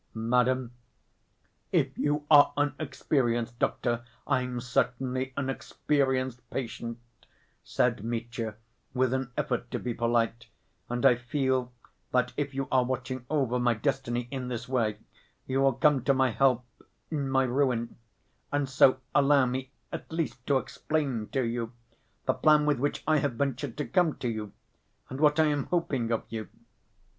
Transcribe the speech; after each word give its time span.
"Madam, 0.15 0.73
if 1.71 1.95
you 1.95 2.25
are 2.31 2.53
an 2.57 2.73
experienced 2.79 3.59
doctor, 3.59 4.03
I'm 4.25 4.59
certainly 4.59 5.31
an 5.37 5.47
experienced 5.47 6.49
patient," 6.49 6.97
said 7.63 8.03
Mitya, 8.03 8.55
with 8.95 9.13
an 9.13 9.29
effort 9.37 9.69
to 9.69 9.77
be 9.77 9.93
polite, 9.93 10.47
"and 10.89 11.05
I 11.05 11.13
feel 11.17 11.71
that 12.11 12.33
if 12.35 12.55
you 12.55 12.67
are 12.71 12.83
watching 12.83 13.27
over 13.29 13.59
my 13.59 13.75
destiny 13.75 14.27
in 14.31 14.47
this 14.47 14.67
way, 14.67 14.97
you 15.45 15.61
will 15.61 15.73
come 15.73 16.03
to 16.05 16.15
my 16.15 16.31
help 16.31 16.65
in 17.11 17.29
my 17.29 17.43
ruin, 17.43 17.95
and 18.51 18.67
so 18.67 18.97
allow 19.13 19.45
me, 19.45 19.69
at 19.91 20.11
least 20.11 20.43
to 20.47 20.57
explain 20.57 21.27
to 21.27 21.43
you 21.43 21.73
the 22.25 22.33
plan 22.33 22.65
with 22.65 22.79
which 22.79 23.03
I 23.05 23.17
have 23.17 23.33
ventured 23.33 23.77
to 23.77 23.85
come 23.85 24.15
to 24.15 24.27
you... 24.27 24.51
and 25.11 25.21
what 25.21 25.39
I 25.39 25.45
am 25.45 25.65
hoping 25.65 26.11
of 26.11 26.23
you.... 26.29 26.47